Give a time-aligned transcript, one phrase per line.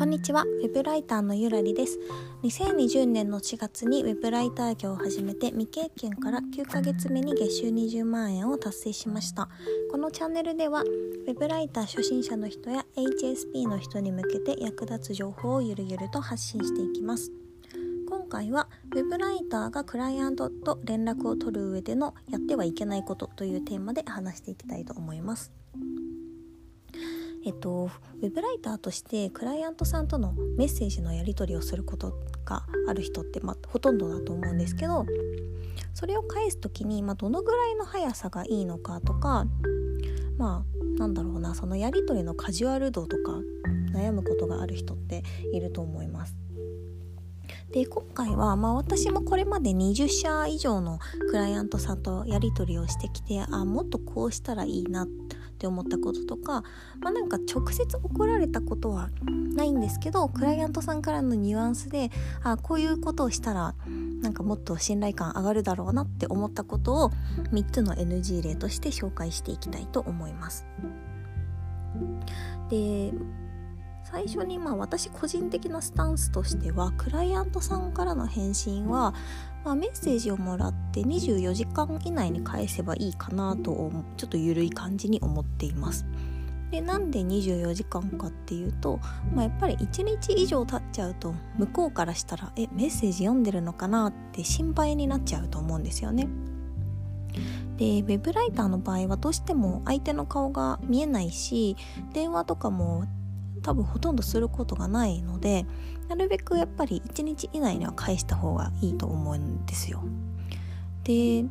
[0.00, 1.98] こんにちは、ウェブライターのゆらりです。
[2.42, 9.50] 2020年の4月にウェブライター業を始めて未経験から9ヶ月目に月収20万円を達成しました。
[9.90, 17.30] このチャンネルでは、ウェブライター初心者の人や HSP の人に向けて役立つ情報をゆるゆると発信していきます。
[18.08, 25.52] 今回は Web ライターがクライアントと連絡を取る上でのやってはいけないことというテーマで話していきたいと思います。
[27.44, 27.90] えっと、
[28.20, 32.12] ウェブライターとしてクライアントさんとのメッセージのやり取りをすること
[32.44, 35.06] がある人って、まあ、ほとんどだと思うんですけど
[35.94, 39.46] それを返す時に、まあ、どのぐらいの速さがいいのかとか
[40.36, 43.40] まあなんだろうなそのやり取りのカジュアル度とか
[43.94, 46.36] 悩むことがある人っていると思います。
[47.72, 50.98] で今回は、まあ、私もこれまで20社以上の
[51.30, 56.62] クライアントさんとやり取りをしてきてあもっとこうしたらいいなってって思ったこととか、
[57.00, 59.10] まあ、なんか直接怒られたことは
[59.54, 62.10] ないんですけどクライアントさんからのニュアンスで
[62.42, 63.74] あこういうことをしたら
[64.22, 67.10] なんかもっと信頼感上がるだろうなって思ったことを
[67.52, 70.66] 3つの NG 例として紹介していきたいと思います。
[72.70, 73.12] で
[74.10, 79.14] 最初にまあ私個人的なスタンスとしてはクライアントさんからの返信は、
[79.64, 86.06] まあ、メッセージをもらって24時間以内に返せばいいかなとちょっと緩い感じに思っています。
[86.70, 89.00] でなんで24時間かっていうと、
[89.34, 96.28] まあ、やっぱり1日以上経っちゃうと向こうからしたらえメッセージ読んでるのかなって心配になっちゃうと思うんですよね。
[97.76, 101.76] でウェブライターの場合はどうしても相手の顔が見えないし
[102.12, 103.04] 電話とかも
[103.62, 105.66] 多分ほとんどすることがないので
[106.08, 110.02] なるべくやっぱり1日以内には返した方がいいと思うんですよ。
[111.04, 111.44] で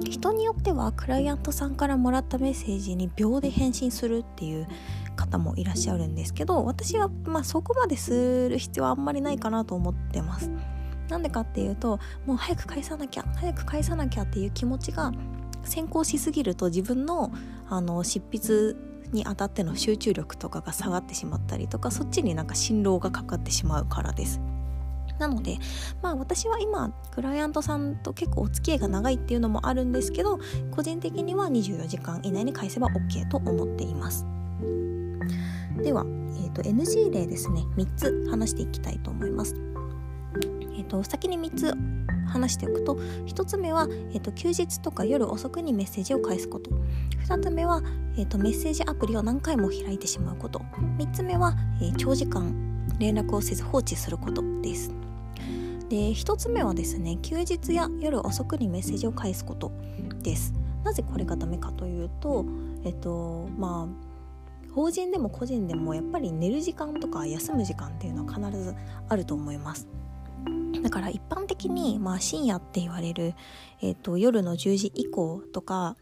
[0.00, 4.68] 人によってはクライアントさんからもらったメッセージに秒で返信するっていう
[5.16, 10.50] 方もいらっしゃるんですけど私はまあそこまでする必要はあんまりないかなと思ってます。
[11.08, 15.12] なんでかっていうともう早く返さなきゃ早く返さなきゃっていう気持ちが
[15.64, 17.32] 先行しすぎると自分の
[17.68, 18.76] あの執筆
[19.12, 24.40] にあたっての集中力とかが下がってしまったりとかそっちになんか辛労がかかってしまうからです。
[25.18, 25.58] なので
[26.02, 30.38] まあ私は今クライアントさんと結構お付き合いが長いっていうのもあるんですけど
[30.70, 34.26] 個人的には24時間以内に返せば OK と思っています。
[35.82, 37.62] では、えーと、NG 例ですね。
[37.76, 39.54] 3つ話していきたいと思います。
[40.76, 41.74] えっ、と先に3つ
[42.26, 42.94] 話しておくと
[43.26, 46.70] 1つ目は、えーと、休日とか夜遅くにメッセージを返すこと。
[47.26, 47.82] 2つ目は、
[48.16, 50.60] えーと、メッセージアプリを何回も開いてしまうこと。
[50.98, 52.54] 3つ目は、えー、長時間
[52.98, 54.92] 連絡をせず放置することです。
[55.88, 59.70] で1つ目はですね休日や夜遅くにメッセージを返すこと
[60.22, 60.52] です。
[60.84, 62.44] なぜこれがダメかというと
[62.84, 68.74] えっ、とまあ法人でも個人でもやっぱり寝る時間とか休む時間っていうのは必ず
[69.08, 69.88] あると思います。
[70.82, 73.34] だから一般的に、まあ、深夜って言われる、
[73.82, 75.96] えーと、夜の10時以降とか、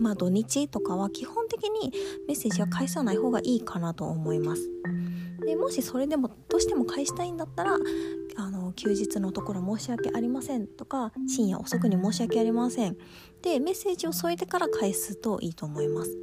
[0.00, 1.92] まあ、土日とかは基本的に
[2.26, 4.70] メッセージは返さない方がいいかなと思います。
[5.44, 7.76] でもしそれでもどうしても返したいんだったら
[8.36, 12.96] あの休日のところ申し訳ありませんとか深夜遅くに申し訳ありません
[13.42, 16.16] でメッセージを添えてから返すといいと思います。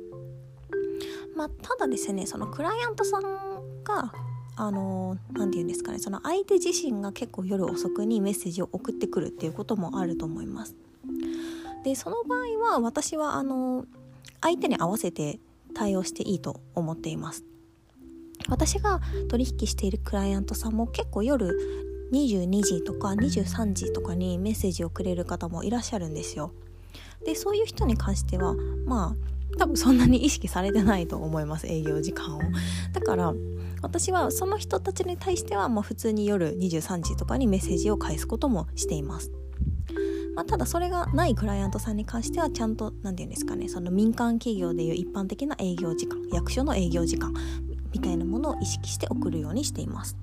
[1.35, 3.21] まあ、ただですねそのクライアントさん
[3.83, 4.11] が
[4.55, 10.75] あの何て言うんですかねその相手自身が結構夜遅くにメッセージを送ってくるっていうこともあると思います。
[11.83, 13.85] でその場合は私はあの
[14.41, 15.39] 相手に合わせて
[15.73, 17.43] 対応していいと思っています。
[18.49, 21.57] 私が取引しているクライアントさんも結構夜
[22.11, 26.53] 22時とか23時とかにメッセージをくれる方もいらっしゃるんですよ。
[27.25, 32.41] でそういう人に関してはまあ多分そんなに意識されてないと思います営業時間を。
[32.93, 33.33] だから
[33.81, 39.31] 私はその人たちに対しては、もう、普通に夜23時とかにメッセージを返すこともしています。
[40.35, 47.33] まあ、ただそれがないクライアントさんに関してはちゃんと何て言うんですかねその民間企業でいう一般的な営業時間役所の営業時間
[47.91, 50.15] みたいなものを意識して送るようにしています。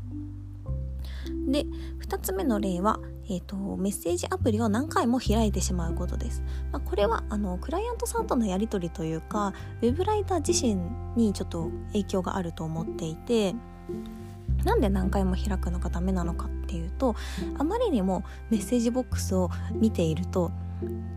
[1.50, 1.64] で
[2.06, 6.42] 2つ目の例は、えーと、メッセージアプリを何回も開いてしまうことです。
[6.72, 10.76] まあ、これはあのクライアントさんとのやり取りというかウェブライター自身
[11.16, 13.54] にちょっと影響があると思っていて
[14.64, 17.14] なんで何回も開くのがダメなのかっていうと
[17.58, 20.50] あまりにもメッセージボックスを見ていると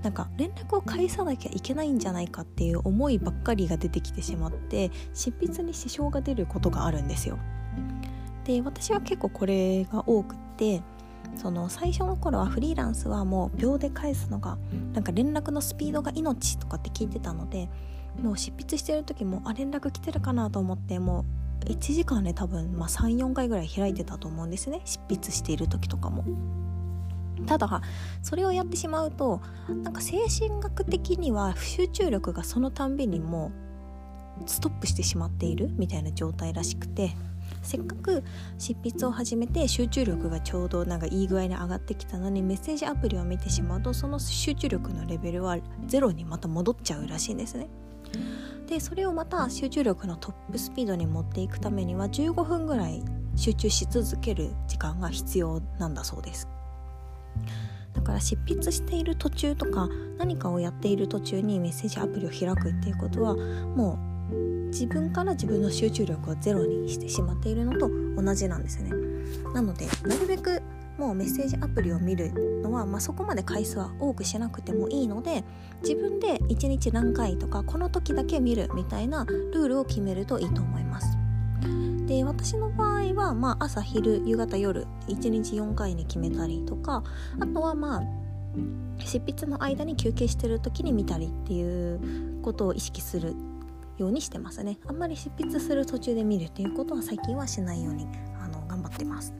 [0.01, 7.37] なんか連絡を返さなきゃいけないんじゃないかっていう思いばっかりが出てきてしまって執筆に支障が出ることがあるんですよ。
[8.45, 10.81] で私は結構これが多くって
[11.35, 14.57] その最初の頃はフリーランスはもう秒で返すのが
[14.93, 17.69] なんか連絡のスピードが命とかって聞いてたので
[18.21, 21.25] もう執筆してる時もあ連絡来てるかなと思っても
[21.65, 24.81] 1時間で多分、まあ、34回ぐらい開いてたと思うんですね。
[24.83, 26.23] 執筆している時とかも。
[27.45, 27.81] ただ
[28.21, 33.51] それをやってしまうとなんか精神学的には集中力がそのたんびにも
[34.45, 37.15] うストップしてしまっているみたいな状態らしくて
[37.61, 38.23] せっかく
[38.57, 47.67] 執筆を始めて集中力がちょうどなんかいい具合に上がってきたのにメッセージアプリを見てしまうとその集中力のレベルはゼロにまた戻っちゃうらしいんですね。
[48.67, 53.03] でそれをまた集中力のトップスピードに持っていくためには15分ぐらい
[53.35, 56.47] 集中し続ける時間が必要なんだそうです。
[57.93, 64.10] だから執筆している途中とか何かをやっている途中にメッセージアプリを開くっていうことはもう
[64.71, 67.89] 自分から自分の集中力をゼロにしてしまっているのと
[68.21, 68.91] 同じなんですね。
[69.53, 70.61] なのでなるべく
[70.97, 72.31] もうメッセージアプリを見る
[72.61, 75.43] のは、まあ、そこまで回数は多くしなくてもいいので
[75.81, 81.17] 自分で1日何回とかこの時だけ見るみたいなルールを決めるといいと思います。
[82.07, 87.03] で私の場合は、まあ、朝昼夕方夜1日4回に決めたりとか
[87.39, 88.03] あとはまあ
[88.99, 93.33] 執筆の間に休憩してる時に見たりっていうことを意識する
[94.01, 94.79] ようにしてますね。
[94.87, 98.07] あんまり執筆する途中で見るっていうことは最近はしないように
[98.39, 99.33] あの頑張ってます。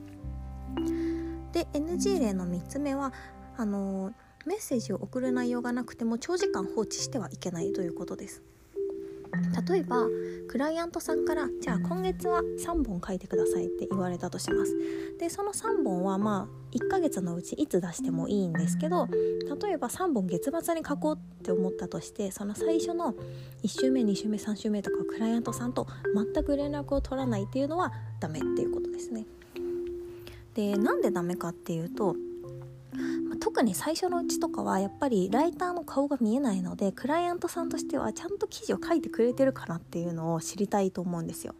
[1.52, 3.12] で NG 例の3つ目は
[3.56, 4.12] あの
[4.46, 8.42] メッセージを送る内容がなくても長時間放置してはいけないということです。
[9.68, 10.06] 例えば
[10.48, 14.76] クライアントさんからじゃあ今月は3本書いてくださいって言われたとします。
[15.18, 19.08] でその3本はまあ1ヶ月のうちいつ出してもいいんですけど
[19.62, 23.14] 例えば3本月末に書こうって思ったとしてその最初の
[23.62, 29.26] 1週目2週目3週目とかクライアントさんと全く連絡を取らないっていうのはダメっていうことですね。
[30.54, 32.14] でなんでダメかっていうと
[33.40, 41.54] 特に最初のうちとかはやっぱりライターの顔が見えないのでクライアントさんとしてはちゃんと記事を書いてくれてるかなっていうのを知りたいと思うんですよ。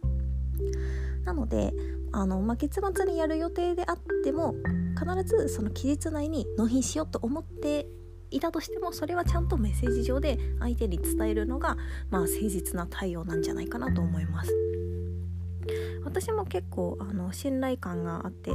[1.25, 1.73] なので
[2.11, 4.55] あの、まあ、月末にやる予定であっても
[4.97, 7.87] 必ずその期日内に納品しようと思って
[8.29, 11.77] いたとしてもそれはちゃんとメッセージ上で相手に伝えるのが、
[12.09, 14.51] まあ、誠実な対応なんじゃないかなと思います。
[16.03, 18.51] 私も結構あの信頼感があって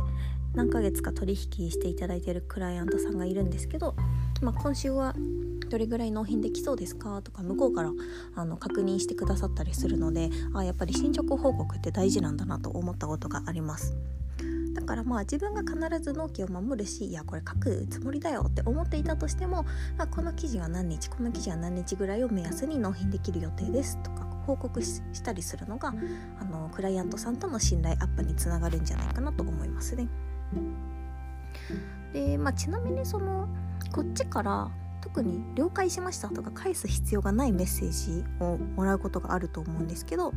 [0.55, 3.95] 何ヶ月か取引していただいてるクライアントさんがいるんですけど、
[4.43, 5.15] まあ、今週は
[5.69, 7.93] どれぐらい納品できそうですかとか向こうから
[8.35, 13.97] あの確認してくださったりするのであやっぱり進捗報告って大事なんだなと思ったことがあります
[14.75, 19.67] だからまあ自分が必ず納期を守るしいやこれ書くつもりだよって思っていたとしても
[19.99, 25.93] あこの記事は何日この記事は何日ぐらいを目安に納品できる予定ですとか報告したりするのが
[26.41, 30.09] あのクライアントさんとの信頼アップにつながるんじゃないかなと思いますね。
[32.13, 33.49] で、まあ、ちなみにその
[33.93, 40.33] こっちから特に「了解しました」とか返す必要がないメッセージをもらうことがあると思うんですけど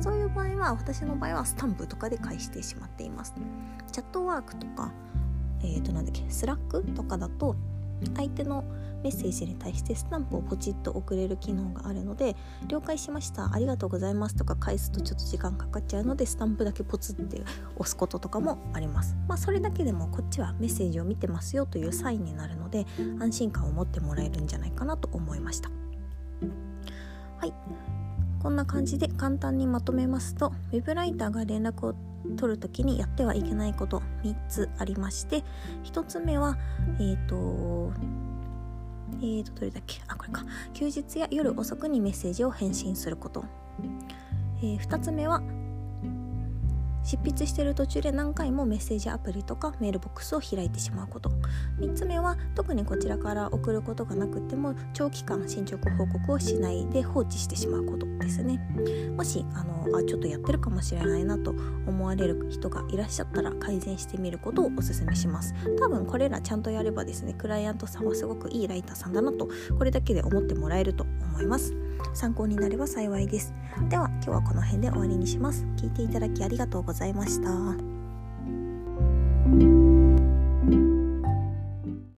[0.00, 3.34] そういう場合は私の場合はスタンプとかで返してしまっています。
[3.92, 4.92] チャットワークとか
[5.60, 7.56] えっ、ー、となんだっけ Slack とかだと
[8.16, 8.64] 相手の
[9.02, 12.34] メッセージに対してスタンプをポチッと送れる機能があるので
[12.66, 13.52] 「了解しました。
[13.52, 17.42] ありがとうございます」とか返すとちょっと時間かかっちゃうのでスタンプだけポツって
[17.76, 19.16] 押すこととかもあります。
[19.28, 22.86] まあそれだけでもこっちはメッセージを見てますよというサインになるので
[23.20, 25.70] 安心感を持ってもらえるんじゃないかなと思いました。
[27.38, 27.54] はい。
[28.42, 31.94] こんな感じで簡単にまとめますと web ライターが連絡を
[32.36, 35.44] 取る時にやってはいけないこと3つありまして
[35.84, 36.58] 1つ目は
[36.98, 37.92] えっ、ー、と
[39.18, 40.00] えーと、どれだっけ？
[40.08, 40.44] あ、これか。
[40.74, 43.44] 休日や夜遅くにメッセージを返信すること。
[44.60, 45.42] えー、2つ目は、
[47.06, 51.30] 執筆している途中で何回もメッセージアプリとかメールボックスを開いてしまうこと。
[51.78, 58.58] 3つ目は特にこちらから送ることがなくても長期間進捗報告をしないで放置してしまうことですね。
[59.16, 61.52] もしあのあちょっとやってるかもしれないなと
[61.86, 65.54] 思われる人がいらっしゃったら改善してみることをおすすめします。
[65.78, 69.48] 多分これらちゃんとやればですねクライアントさんはすごくいいライターさんだなと
[69.78, 71.72] これだけで思ってもらえると思います。
[72.14, 73.54] 参考になれば幸いです。
[73.88, 75.64] では今日はこの辺で終わりにします。
[75.76, 77.95] 聞いていただきありがとうございました。